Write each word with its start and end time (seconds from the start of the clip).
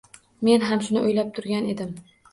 Men 0.47 0.65
ham 0.69 0.81
shuni 0.87 1.03
o‘ylab 1.09 1.31
turgan 1.37 1.69
edim 1.75 1.93